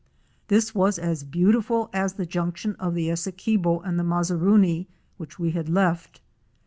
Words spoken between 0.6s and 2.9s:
was as beauti ful as the junction